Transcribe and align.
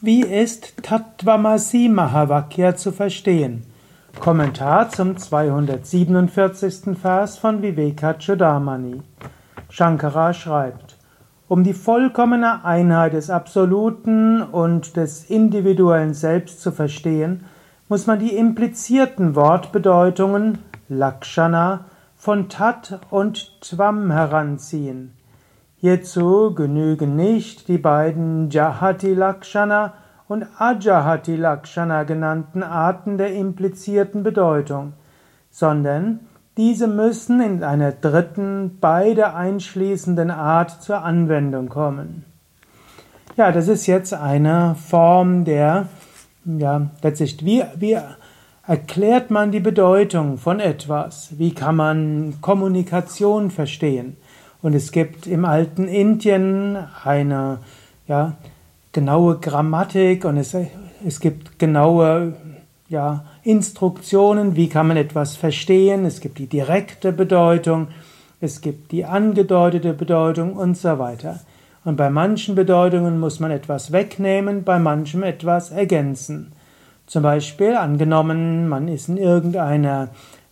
Wie 0.00 0.22
ist 0.22 0.84
Tattvamasi 0.84 1.88
Mahavakya 1.88 2.76
zu 2.76 2.92
verstehen? 2.92 3.64
Kommentar 4.20 4.90
zum 4.90 5.16
247. 5.16 6.96
Vers 6.96 7.36
von 7.36 7.62
Vivekachudamani. 7.62 9.02
Shankara 9.68 10.34
schreibt, 10.34 10.96
um 11.48 11.64
die 11.64 11.74
vollkommene 11.74 12.64
Einheit 12.64 13.14
des 13.14 13.28
Absoluten 13.28 14.40
und 14.40 14.94
des 14.94 15.28
individuellen 15.28 16.14
Selbst 16.14 16.62
zu 16.62 16.70
verstehen, 16.70 17.46
muss 17.88 18.06
man 18.06 18.20
die 18.20 18.36
implizierten 18.36 19.34
Wortbedeutungen 19.34 20.58
Lakshana 20.88 21.86
von 22.14 22.48
Tat 22.48 23.00
und 23.10 23.60
Tvam 23.62 24.12
heranziehen. 24.12 25.17
Hierzu 25.80 26.54
genügen 26.54 27.14
nicht 27.14 27.68
die 27.68 27.78
beiden 27.78 28.50
Jahati 28.50 29.14
Lakshana 29.14 29.92
und 30.26 30.44
Ajahati 30.58 31.36
Lakshana 31.36 32.02
genannten 32.02 32.64
Arten 32.64 33.16
der 33.16 33.32
implizierten 33.32 34.24
Bedeutung, 34.24 34.94
sondern 35.52 36.18
diese 36.56 36.88
müssen 36.88 37.40
in 37.40 37.62
einer 37.62 37.92
dritten, 37.92 38.78
beide 38.80 39.34
einschließenden 39.34 40.32
Art 40.32 40.82
zur 40.82 41.04
Anwendung 41.04 41.68
kommen. 41.68 42.24
Ja, 43.36 43.52
das 43.52 43.68
ist 43.68 43.86
jetzt 43.86 44.12
eine 44.12 44.74
Form 44.74 45.44
der, 45.44 45.86
ja, 46.44 46.90
letztlich, 47.02 47.44
wie, 47.44 47.62
wie 47.76 47.96
erklärt 48.66 49.30
man 49.30 49.52
die 49.52 49.60
Bedeutung 49.60 50.38
von 50.38 50.58
etwas? 50.58 51.38
Wie 51.38 51.54
kann 51.54 51.76
man 51.76 52.34
Kommunikation 52.40 53.52
verstehen? 53.52 54.16
Und 54.60 54.74
es 54.74 54.90
gibt 54.90 55.26
im 55.26 55.44
alten 55.44 55.86
Indien 55.86 56.76
eine 57.04 57.58
ja, 58.08 58.36
genaue 58.92 59.38
Grammatik 59.38 60.24
und 60.24 60.36
es, 60.36 60.56
es 61.06 61.20
gibt 61.20 61.58
genaue 61.58 62.34
ja, 62.88 63.24
Instruktionen, 63.44 64.56
wie 64.56 64.68
kann 64.68 64.88
man 64.88 64.96
etwas 64.96 65.36
verstehen. 65.36 66.04
Es 66.04 66.20
gibt 66.20 66.38
die 66.38 66.46
direkte 66.46 67.12
Bedeutung, 67.12 67.88
es 68.40 68.60
gibt 68.60 68.92
die 68.92 69.04
angedeutete 69.04 69.92
Bedeutung 69.92 70.54
und 70.54 70.76
so 70.76 70.98
weiter. 70.98 71.40
Und 71.84 71.96
bei 71.96 72.10
manchen 72.10 72.54
Bedeutungen 72.54 73.20
muss 73.20 73.40
man 73.40 73.50
etwas 73.50 73.92
wegnehmen, 73.92 74.64
bei 74.64 74.78
manchem 74.78 75.22
etwas 75.22 75.70
ergänzen. 75.70 76.52
Zum 77.06 77.22
Beispiel 77.22 77.74
angenommen, 77.76 78.68
man 78.68 78.88
ist 78.88 79.08
in 79.08 79.16
irgendeiner 79.16 80.08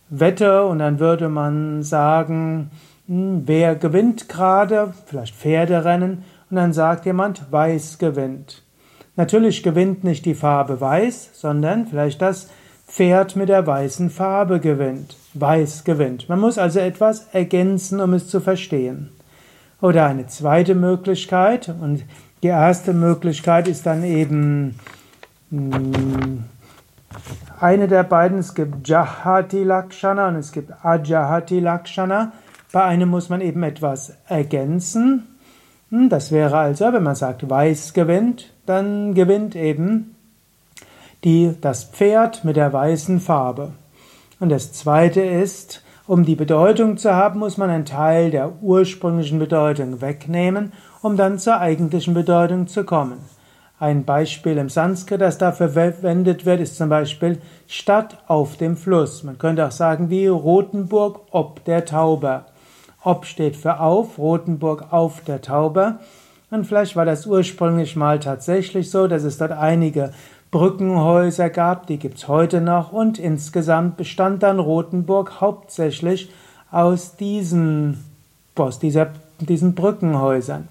Wette 0.09 0.65
und 0.65 0.79
dann 0.79 0.99
würde 0.99 1.29
man 1.29 1.83
sagen, 1.83 2.71
wer 3.07 3.75
gewinnt 3.75 4.29
gerade? 4.29 4.93
Vielleicht 5.05 5.35
Pferderennen. 5.35 6.23
Und 6.49 6.55
dann 6.55 6.73
sagt 6.73 7.05
jemand, 7.05 7.51
weiß 7.51 7.97
gewinnt. 7.97 8.63
Natürlich 9.15 9.63
gewinnt 9.63 10.03
nicht 10.03 10.25
die 10.25 10.35
Farbe 10.35 10.79
weiß, 10.79 11.31
sondern 11.33 11.87
vielleicht 11.87 12.21
das 12.21 12.49
Pferd 12.87 13.35
mit 13.35 13.49
der 13.49 13.65
weißen 13.65 14.09
Farbe 14.09 14.59
gewinnt. 14.59 15.17
Weiß 15.33 15.83
gewinnt. 15.83 16.29
Man 16.29 16.39
muss 16.39 16.57
also 16.57 16.79
etwas 16.79 17.27
ergänzen, 17.33 17.99
um 17.99 18.13
es 18.13 18.29
zu 18.29 18.39
verstehen. 18.39 19.09
Oder 19.81 20.05
eine 20.05 20.27
zweite 20.27 20.75
Möglichkeit, 20.75 21.69
und 21.69 22.03
die 22.43 22.47
erste 22.47 22.93
Möglichkeit 22.93 23.67
ist 23.67 23.85
dann 23.85 24.03
eben 24.03 24.79
hm, 25.49 26.43
eine 27.59 27.87
der 27.87 28.03
beiden, 28.03 28.39
es 28.39 28.53
gibt 28.53 28.87
Jahati 28.87 29.63
Lakshana 29.63 30.27
und 30.27 30.35
es 30.35 30.51
gibt 30.51 30.71
Ajahati 30.83 31.59
Lakshana. 31.59 32.31
Bei 32.71 32.83
einem 32.83 33.09
muss 33.09 33.29
man 33.29 33.41
eben 33.41 33.63
etwas 33.63 34.13
ergänzen. 34.27 35.37
Hm, 35.89 36.09
das 36.09 36.31
wäre 36.31 36.57
also, 36.57 36.91
wenn 36.91 37.03
man 37.03 37.15
sagt, 37.15 37.49
weiß 37.49 37.93
gewinnt, 37.93 38.53
dann 38.65 39.13
gewinnt 39.13 39.55
eben 39.55 40.15
die, 41.23 41.55
das 41.61 41.85
Pferd 41.85 42.43
mit 42.43 42.57
der 42.57 42.73
weißen 42.73 43.19
Farbe. 43.19 43.71
Und 44.39 44.49
das 44.49 44.73
zweite 44.73 45.21
ist, 45.21 45.83
um 46.05 46.23
die 46.23 46.35
Bedeutung 46.35 46.97
zu 46.97 47.13
haben, 47.13 47.39
muss 47.39 47.57
man 47.57 47.69
einen 47.69 47.85
Teil 47.85 48.31
der 48.31 48.61
ursprünglichen 48.61 49.39
Bedeutung 49.39 50.01
wegnehmen, 50.01 50.71
um 51.01 51.17
dann 51.17 51.39
zur 51.39 51.59
eigentlichen 51.59 52.13
Bedeutung 52.13 52.67
zu 52.67 52.83
kommen. 52.83 53.17
Ein 53.79 54.05
Beispiel 54.05 54.57
im 54.57 54.69
Sanskrit, 54.69 55.21
das 55.21 55.37
dafür 55.37 55.69
verwendet 55.69 56.45
wird, 56.45 56.61
ist 56.61 56.77
zum 56.77 56.89
Beispiel 56.89 57.39
Stadt 57.67 58.17
auf 58.27 58.57
dem 58.57 58.75
Fluss. 58.75 59.23
Man 59.23 59.37
könnte 59.37 59.67
auch 59.67 59.71
sagen 59.71 60.09
wie 60.09 60.27
Rothenburg 60.27 61.21
ob 61.31 61.63
der 61.65 61.85
Tauber. 61.85 62.45
Ob 63.03 63.25
steht 63.25 63.55
für 63.55 63.79
auf, 63.79 64.17
Rothenburg 64.17 64.91
auf 64.91 65.21
der 65.21 65.41
Tauber. 65.41 65.99
Und 66.49 66.65
vielleicht 66.65 66.95
war 66.95 67.05
das 67.05 67.25
ursprünglich 67.25 67.95
mal 67.95 68.19
tatsächlich 68.19 68.89
so, 68.89 69.07
dass 69.07 69.23
es 69.23 69.37
dort 69.37 69.51
einige 69.51 70.11
Brückenhäuser 70.51 71.49
gab, 71.49 71.87
die 71.87 71.97
gibt's 71.97 72.27
heute 72.27 72.61
noch. 72.61 72.93
Und 72.93 73.19
insgesamt 73.19 73.97
bestand 73.97 74.43
dann 74.43 74.59
Rothenburg 74.59 75.41
hauptsächlich 75.41 76.31
aus 76.71 77.15
diesen, 77.15 78.03
aus 78.55 78.79
dieser, 78.79 79.09
diesen 79.39 79.75
Brückenhäusern. 79.75 80.69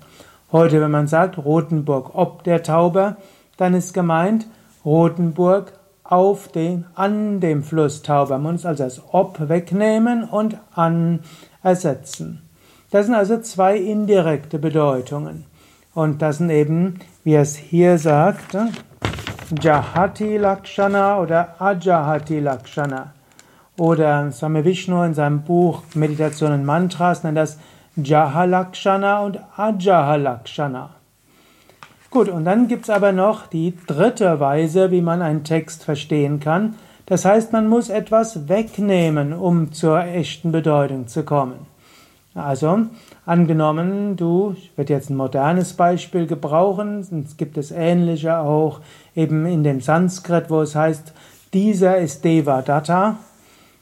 Heute, 0.52 0.80
wenn 0.80 0.90
man 0.90 1.08
sagt 1.08 1.38
Rothenburg 1.38 2.14
ob 2.14 2.44
der 2.44 2.62
Tauber, 2.62 3.16
dann 3.56 3.74
ist 3.74 3.92
gemeint 3.92 4.46
Rothenburg 4.84 5.72
auf 6.04 6.48
den, 6.48 6.86
an 6.94 7.40
dem 7.40 7.64
Fluss 7.64 8.02
Tauber. 8.02 8.38
Man 8.38 8.54
muss 8.54 8.64
also 8.64 8.84
das 8.84 9.02
ob 9.12 9.48
wegnehmen 9.48 10.24
und 10.24 10.56
an 10.74 11.20
ersetzen. 11.66 12.40
Das 12.92 13.06
sind 13.06 13.16
also 13.16 13.40
zwei 13.40 13.76
indirekte 13.76 14.58
Bedeutungen. 14.58 15.44
Und 15.94 16.22
das 16.22 16.38
sind 16.38 16.50
eben, 16.50 17.00
wie 17.24 17.34
es 17.34 17.56
hier 17.56 17.98
sagt, 17.98 18.56
Jahati 19.60 20.36
Lakshana 20.36 21.18
oder 21.20 21.60
Ajahati 21.60 22.38
Lakshana. 22.38 23.12
Oder 23.78 24.30
Swami 24.30 24.64
Vishnu 24.64 25.02
in 25.02 25.14
seinem 25.14 25.42
Buch 25.42 25.82
Meditationen 25.94 26.64
Mantras 26.64 27.24
nennt 27.24 27.36
das 27.36 27.58
Jahalakshana 27.96 29.20
und 29.20 29.40
Ajahalakshana. 29.56 30.90
Gut, 32.10 32.28
und 32.28 32.44
dann 32.44 32.68
gibt 32.68 32.84
es 32.84 32.90
aber 32.90 33.12
noch 33.12 33.46
die 33.48 33.74
dritte 33.86 34.38
Weise, 34.38 34.90
wie 34.90 35.02
man 35.02 35.20
einen 35.20 35.44
Text 35.44 35.84
verstehen 35.84 36.38
kann. 36.38 36.76
Das 37.06 37.24
heißt, 37.24 37.52
man 37.52 37.68
muss 37.68 37.88
etwas 37.88 38.48
wegnehmen, 38.48 39.32
um 39.32 39.72
zur 39.72 40.04
echten 40.04 40.50
Bedeutung 40.50 41.06
zu 41.06 41.22
kommen. 41.22 41.66
Also, 42.34 42.80
angenommen, 43.24 44.16
du, 44.16 44.56
ich 44.58 44.76
werde 44.76 44.92
jetzt 44.92 45.08
ein 45.08 45.16
modernes 45.16 45.72
Beispiel 45.72 46.26
gebrauchen, 46.26 47.24
es 47.24 47.36
gibt 47.36 47.56
es 47.56 47.70
ähnliche 47.70 48.38
auch 48.38 48.80
eben 49.14 49.46
in 49.46 49.62
dem 49.62 49.80
Sanskrit, 49.80 50.50
wo 50.50 50.60
es 50.60 50.74
heißt, 50.74 51.14
dieser 51.54 51.96
ist 51.96 52.24
Devadatta. 52.24 53.16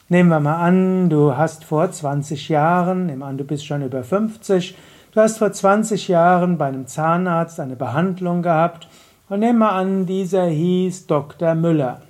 Nehmen 0.08 0.28
wir 0.28 0.38
mal 0.38 0.56
an, 0.56 1.08
du 1.08 1.34
hast 1.36 1.64
vor 1.64 1.90
20 1.90 2.50
Jahren, 2.50 3.06
nehmen 3.06 3.22
an, 3.22 3.38
du 3.38 3.44
bist 3.44 3.66
schon 3.66 3.82
über 3.82 4.04
50, 4.04 4.76
du 5.12 5.20
hast 5.20 5.38
vor 5.38 5.50
20 5.50 6.08
Jahren 6.08 6.58
bei 6.58 6.66
einem 6.66 6.86
Zahnarzt 6.86 7.58
eine 7.58 7.74
Behandlung 7.74 8.42
gehabt 8.42 8.86
und 9.30 9.40
nehmen 9.40 9.58
wir 9.60 9.72
an, 9.72 10.04
dieser 10.04 10.44
hieß 10.44 11.06
Dr. 11.06 11.54
Müller. 11.54 12.02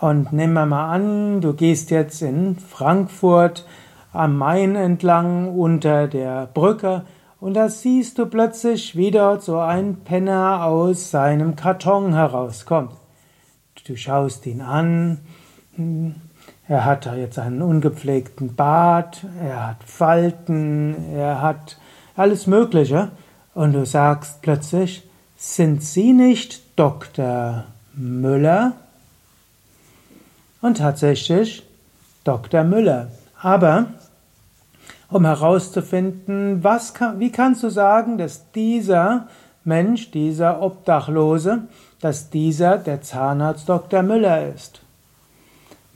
Und 0.00 0.32
nehmen 0.32 0.54
wir 0.54 0.66
mal 0.66 0.92
an, 0.92 1.40
du 1.40 1.54
gehst 1.54 1.90
jetzt 1.90 2.20
in 2.22 2.56
Frankfurt 2.56 3.66
am 4.12 4.36
Main 4.36 4.76
entlang 4.76 5.56
unter 5.56 6.08
der 6.08 6.46
Brücke 6.46 7.02
und 7.40 7.54
da 7.54 7.68
siehst 7.68 8.18
du 8.18 8.26
plötzlich, 8.26 8.96
wie 8.96 9.10
dort 9.10 9.42
so 9.42 9.58
ein 9.58 9.96
Penner 10.04 10.64
aus 10.64 11.10
seinem 11.10 11.56
Karton 11.56 12.14
herauskommt. 12.14 12.92
Du 13.86 13.96
schaust 13.96 14.46
ihn 14.46 14.62
an, 14.62 15.18
er 16.66 16.84
hat 16.84 17.04
da 17.04 17.14
jetzt 17.16 17.38
einen 17.38 17.60
ungepflegten 17.60 18.54
Bart, 18.54 19.26
er 19.42 19.68
hat 19.68 19.84
Falten, 19.84 21.12
er 21.12 21.42
hat 21.42 21.78
alles 22.16 22.46
Mögliche 22.46 23.10
und 23.54 23.72
du 23.72 23.84
sagst 23.84 24.40
plötzlich, 24.40 25.06
sind 25.36 25.82
Sie 25.82 26.12
nicht 26.12 26.78
Dr. 26.78 27.64
Müller? 27.94 28.72
Und 30.64 30.78
tatsächlich 30.78 31.62
Dr. 32.24 32.64
Müller. 32.64 33.08
Aber 33.38 33.88
um 35.10 35.26
herauszufinden, 35.26 36.64
was 36.64 36.94
kann, 36.94 37.20
wie 37.20 37.30
kannst 37.30 37.62
du 37.62 37.68
sagen, 37.68 38.16
dass 38.16 38.50
dieser 38.52 39.28
Mensch, 39.64 40.10
dieser 40.10 40.62
Obdachlose, 40.62 41.64
dass 42.00 42.30
dieser 42.30 42.78
der 42.78 43.02
Zahnarzt 43.02 43.68
Dr. 43.68 44.02
Müller 44.02 44.48
ist? 44.54 44.80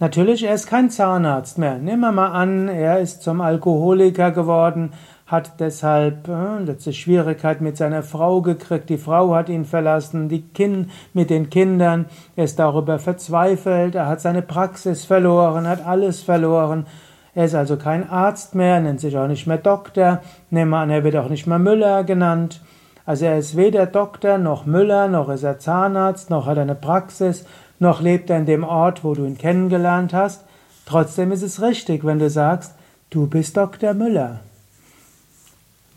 Natürlich, 0.00 0.42
er 0.42 0.52
ist 0.52 0.66
kein 0.66 0.90
Zahnarzt 0.90 1.56
mehr. 1.56 1.78
Nehmen 1.78 2.00
wir 2.00 2.12
mal 2.12 2.32
an, 2.32 2.68
er 2.68 3.00
ist 3.00 3.22
zum 3.22 3.40
Alkoholiker 3.40 4.32
geworden, 4.32 4.92
hat 5.28 5.60
deshalb 5.60 6.26
äh, 6.26 6.58
letzte 6.64 6.94
Schwierigkeit 6.94 7.60
mit 7.60 7.76
seiner 7.76 8.02
Frau 8.02 8.40
gekriegt, 8.40 8.88
die 8.88 8.96
Frau 8.96 9.34
hat 9.34 9.50
ihn 9.50 9.66
verlassen, 9.66 10.30
die 10.30 10.40
Kind 10.40 10.90
mit 11.12 11.28
den 11.28 11.50
Kindern, 11.50 12.06
er 12.34 12.44
ist 12.44 12.58
darüber 12.58 12.98
verzweifelt, 12.98 13.94
er 13.94 14.06
hat 14.06 14.22
seine 14.22 14.40
Praxis 14.40 15.04
verloren, 15.04 15.68
hat 15.68 15.86
alles 15.86 16.22
verloren. 16.22 16.86
Er 17.34 17.44
ist 17.44 17.54
also 17.54 17.76
kein 17.76 18.08
Arzt 18.08 18.54
mehr, 18.54 18.80
nennt 18.80 19.00
sich 19.00 19.18
auch 19.18 19.28
nicht 19.28 19.46
mehr 19.46 19.58
Doktor, 19.58 20.22
nehmen 20.48 20.70
wir 20.70 20.78
an, 20.78 20.90
er 20.90 21.04
wird 21.04 21.16
auch 21.16 21.28
nicht 21.28 21.46
mehr 21.46 21.58
Müller 21.58 22.04
genannt. 22.04 22.62
Also 23.04 23.26
er 23.26 23.38
ist 23.38 23.54
weder 23.54 23.84
Doktor 23.84 24.38
noch 24.38 24.64
Müller, 24.64 25.08
noch 25.08 25.28
ist 25.28 25.42
er 25.42 25.58
Zahnarzt, 25.58 26.30
noch 26.30 26.46
hat 26.46 26.56
er 26.56 26.62
eine 26.62 26.74
Praxis, 26.74 27.44
noch 27.78 28.00
lebt 28.00 28.30
er 28.30 28.38
in 28.38 28.46
dem 28.46 28.64
Ort, 28.64 29.04
wo 29.04 29.14
du 29.14 29.26
ihn 29.26 29.36
kennengelernt 29.36 30.14
hast. 30.14 30.46
Trotzdem 30.86 31.32
ist 31.32 31.42
es 31.42 31.60
richtig, 31.60 32.04
wenn 32.06 32.18
du 32.18 32.30
sagst, 32.30 32.74
du 33.10 33.26
bist 33.26 33.58
Dr. 33.58 33.92
Müller. 33.92 34.40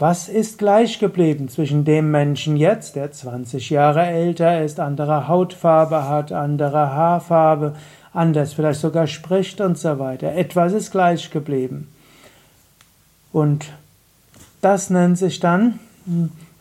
Was 0.01 0.29
ist 0.29 0.57
gleich 0.57 0.97
geblieben 0.97 1.47
zwischen 1.47 1.85
dem 1.85 2.09
Menschen 2.09 2.57
jetzt, 2.57 2.95
der 2.95 3.11
20 3.11 3.69
Jahre 3.69 4.03
älter 4.03 4.63
ist, 4.63 4.79
andere 4.79 5.27
Hautfarbe 5.27 6.09
hat, 6.09 6.31
andere 6.31 6.91
Haarfarbe, 6.91 7.75
anders 8.11 8.53
vielleicht 8.53 8.79
sogar 8.79 9.05
spricht 9.05 9.61
und 9.61 9.77
so 9.77 9.99
weiter? 9.99 10.33
Etwas 10.33 10.73
ist 10.73 10.89
gleich 10.89 11.29
geblieben. 11.29 11.87
Und 13.31 13.67
das 14.61 14.89
nennt 14.89 15.19
sich 15.19 15.39
dann 15.39 15.79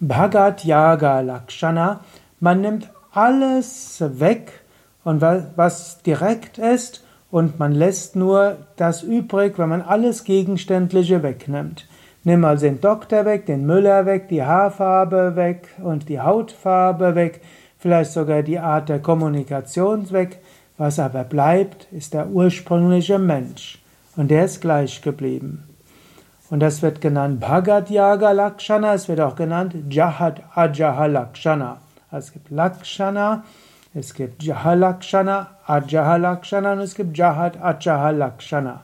Bhagat 0.01 0.67
Yaga 0.67 1.21
Lakshana. 1.21 2.01
Man 2.41 2.61
nimmt 2.61 2.91
alles 3.15 4.05
weg 4.19 4.53
und 5.03 5.23
was 5.23 6.03
direkt 6.03 6.59
ist 6.59 7.03
und 7.31 7.59
man 7.59 7.73
lässt 7.73 8.17
nur 8.17 8.59
das 8.77 9.03
übrig, 9.03 9.59
wenn 9.59 9.71
man 9.71 9.81
alles 9.81 10.25
Gegenständliche 10.25 11.23
wegnimmt. 11.23 11.87
Nimm 12.23 12.45
also 12.45 12.67
den 12.67 12.81
Doktor 12.81 13.25
weg, 13.25 13.47
den 13.47 13.65
Müller 13.65 14.05
weg, 14.05 14.29
die 14.29 14.43
Haarfarbe 14.43 15.37
weg 15.37 15.69
und 15.83 16.09
die 16.09 16.21
Hautfarbe 16.21 17.15
weg, 17.15 17.41
vielleicht 17.79 18.13
sogar 18.13 18.43
die 18.43 18.59
Art 18.59 18.89
der 18.89 19.01
Kommunikation 19.01 20.11
weg. 20.11 20.39
Was 20.77 20.99
aber 20.99 21.25
bleibt, 21.25 21.89
ist 21.93 22.15
der 22.15 22.29
ursprüngliche 22.29 23.19
Mensch. 23.19 23.79
Und 24.17 24.31
der 24.31 24.45
ist 24.45 24.61
gleich 24.61 25.03
geblieben. 25.03 25.65
Und 26.51 26.61
das 26.61 26.83
wird 26.83 27.01
genannt 27.01 27.41
Bhagat 27.41 27.91
Yaga 27.91 28.33
Lakshana, 28.33 28.95
es 28.95 29.09
wird 29.09 29.21
auch 29.21 29.37
genannt 29.37 29.75
Jahat 29.89 30.43
Ajaha 30.55 31.07
Lakshana. 31.07 31.79
Es 32.11 32.33
gibt 32.33 32.51
Lakshana, 32.51 33.45
es 33.95 34.15
gibt 34.15 34.43
Jahalakshana, 34.43 35.49
Ajahalakshana 35.67 36.73
und 36.73 36.81
es 36.81 36.95
gibt 36.95 37.17
Jahat 37.17 37.61
Ajahalakshana. 37.63 38.83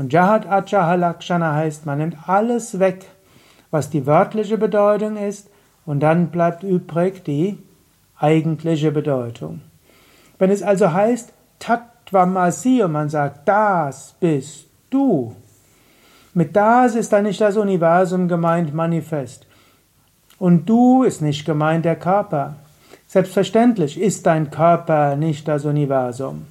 Und 0.00 0.14
Jahat 0.14 0.46
Achahalakshana 0.46 1.54
heißt, 1.56 1.84
man 1.84 1.98
nimmt 1.98 2.16
alles 2.26 2.78
weg, 2.78 3.04
was 3.70 3.90
die 3.90 4.06
wörtliche 4.06 4.56
Bedeutung 4.56 5.18
ist, 5.18 5.50
und 5.84 6.00
dann 6.00 6.28
bleibt 6.28 6.62
übrig 6.62 7.22
die 7.22 7.58
eigentliche 8.16 8.92
Bedeutung. 8.92 9.60
Wenn 10.38 10.50
es 10.50 10.62
also 10.62 10.94
heißt 10.94 11.34
Tattvamasi 11.58 12.82
und 12.82 12.92
man 12.92 13.10
sagt, 13.10 13.46
das 13.46 14.14
bist 14.18 14.68
du, 14.88 15.36
mit 16.32 16.56
das 16.56 16.94
ist 16.94 17.12
dann 17.12 17.24
nicht 17.24 17.42
das 17.42 17.58
Universum 17.58 18.26
gemeint 18.26 18.72
manifest. 18.72 19.46
Und 20.38 20.66
du 20.66 21.02
ist 21.02 21.20
nicht 21.20 21.44
gemeint 21.44 21.84
der 21.84 21.96
Körper. 21.96 22.54
Selbstverständlich 23.06 24.00
ist 24.00 24.24
dein 24.24 24.50
Körper 24.50 25.16
nicht 25.16 25.46
das 25.46 25.66
Universum. 25.66 26.46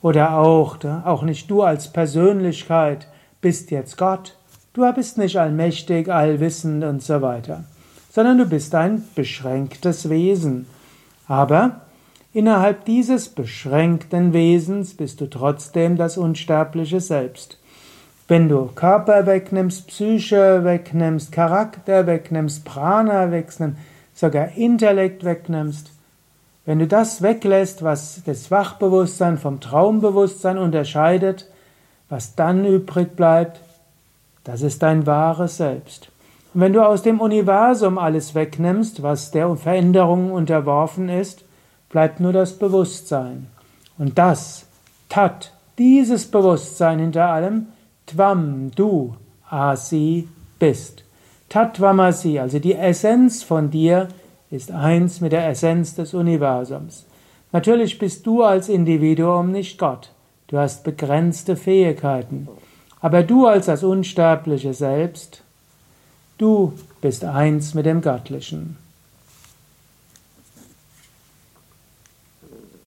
Oder 0.00 0.38
auch, 0.38 0.78
auch 1.04 1.22
nicht 1.22 1.50
du 1.50 1.62
als 1.62 1.92
Persönlichkeit 1.92 3.08
bist 3.40 3.70
jetzt 3.70 3.96
Gott. 3.96 4.36
Du 4.72 4.90
bist 4.92 5.18
nicht 5.18 5.36
allmächtig, 5.36 6.08
allwissend 6.08 6.84
und 6.84 7.02
so 7.02 7.20
weiter, 7.20 7.64
sondern 8.10 8.38
du 8.38 8.46
bist 8.46 8.74
ein 8.74 9.02
beschränktes 9.14 10.08
Wesen. 10.08 10.66
Aber 11.26 11.80
innerhalb 12.32 12.84
dieses 12.84 13.28
beschränkten 13.28 14.32
Wesens 14.32 14.94
bist 14.94 15.20
du 15.20 15.26
trotzdem 15.28 15.96
das 15.96 16.16
unsterbliche 16.16 17.00
Selbst. 17.00 17.58
Wenn 18.28 18.48
du 18.48 18.66
Körper 18.74 19.26
wegnimmst, 19.26 19.88
Psyche 19.88 20.62
wegnimmst, 20.62 21.32
Charakter 21.32 22.06
wegnimmst, 22.06 22.64
Prana 22.64 23.32
wegnimmst, 23.32 23.78
sogar 24.14 24.52
Intellekt 24.56 25.24
wegnimmst, 25.24 25.90
wenn 26.68 26.80
du 26.80 26.86
das 26.86 27.22
weglässt, 27.22 27.82
was 27.82 28.20
das 28.26 28.50
Wachbewusstsein 28.50 29.38
vom 29.38 29.58
Traumbewusstsein 29.58 30.58
unterscheidet, 30.58 31.46
was 32.10 32.34
dann 32.34 32.66
übrig 32.66 33.16
bleibt, 33.16 33.62
das 34.44 34.60
ist 34.60 34.82
dein 34.82 35.06
wahres 35.06 35.56
Selbst. 35.56 36.10
Und 36.52 36.60
wenn 36.60 36.74
du 36.74 36.86
aus 36.86 37.02
dem 37.02 37.22
Universum 37.22 37.96
alles 37.96 38.34
wegnimmst, 38.34 39.02
was 39.02 39.30
der 39.30 39.56
Veränderung 39.56 40.30
unterworfen 40.30 41.08
ist, 41.08 41.42
bleibt 41.88 42.20
nur 42.20 42.34
das 42.34 42.58
Bewusstsein. 42.58 43.46
Und 43.96 44.18
das, 44.18 44.66
Tat, 45.08 45.54
dieses 45.78 46.30
Bewusstsein 46.30 46.98
hinter 46.98 47.30
allem, 47.30 47.68
Tvam, 48.06 48.72
du, 48.76 49.14
Asi, 49.48 50.28
bist. 50.58 51.02
Tatvamasi, 51.48 52.38
also 52.38 52.58
die 52.58 52.74
Essenz 52.74 53.42
von 53.42 53.70
dir, 53.70 54.08
ist 54.50 54.70
eins 54.70 55.20
mit 55.20 55.32
der 55.32 55.48
Essenz 55.48 55.94
des 55.94 56.14
Universums. 56.14 57.04
Natürlich 57.52 57.98
bist 57.98 58.26
du 58.26 58.42
als 58.42 58.68
Individuum 58.68 59.52
nicht 59.52 59.78
Gott. 59.78 60.10
Du 60.48 60.58
hast 60.58 60.84
begrenzte 60.84 61.56
Fähigkeiten. 61.56 62.48
Aber 63.00 63.22
du 63.22 63.46
als 63.46 63.66
das 63.66 63.84
unsterbliche 63.84 64.74
Selbst, 64.74 65.42
du 66.38 66.72
bist 67.00 67.24
eins 67.24 67.74
mit 67.74 67.86
dem 67.86 68.00
Göttlichen. 68.00 68.76